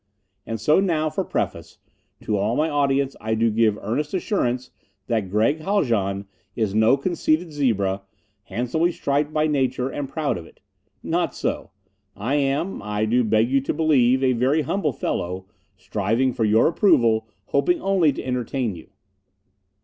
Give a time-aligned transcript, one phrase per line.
[0.47, 1.77] And so now, for preface,
[2.21, 4.71] to all my audience I do give earnest assurance
[5.05, 8.01] that Gregg Haljan is no conceited zebra,
[8.45, 10.59] handsomely striped by nature, and proud of it.
[11.03, 11.69] Not so.
[12.15, 15.45] I am, I do beg you to believe, a very humble fellow,
[15.77, 18.89] striving for your approval, hoping only to entertain you.